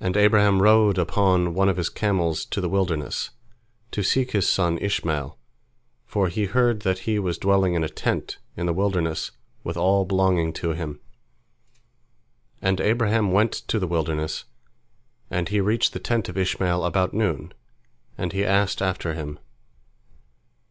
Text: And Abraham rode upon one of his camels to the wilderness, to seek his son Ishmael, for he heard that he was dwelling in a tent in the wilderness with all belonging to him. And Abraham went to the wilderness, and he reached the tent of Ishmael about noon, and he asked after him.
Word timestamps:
And 0.00 0.16
Abraham 0.16 0.62
rode 0.62 0.96
upon 0.96 1.52
one 1.52 1.68
of 1.68 1.76
his 1.76 1.90
camels 1.90 2.46
to 2.46 2.62
the 2.62 2.68
wilderness, 2.70 3.28
to 3.90 4.02
seek 4.02 4.30
his 4.30 4.48
son 4.48 4.78
Ishmael, 4.78 5.38
for 6.06 6.28
he 6.28 6.46
heard 6.46 6.80
that 6.80 7.00
he 7.00 7.18
was 7.18 7.36
dwelling 7.36 7.74
in 7.74 7.84
a 7.84 7.90
tent 7.90 8.38
in 8.56 8.64
the 8.64 8.72
wilderness 8.72 9.32
with 9.62 9.76
all 9.76 10.06
belonging 10.06 10.54
to 10.54 10.70
him. 10.70 10.98
And 12.62 12.80
Abraham 12.80 13.32
went 13.32 13.52
to 13.68 13.78
the 13.78 13.86
wilderness, 13.86 14.46
and 15.30 15.50
he 15.50 15.60
reached 15.60 15.92
the 15.92 15.98
tent 16.00 16.30
of 16.30 16.38
Ishmael 16.38 16.82
about 16.82 17.12
noon, 17.12 17.52
and 18.16 18.32
he 18.32 18.46
asked 18.46 18.80
after 18.80 19.12
him. 19.12 19.38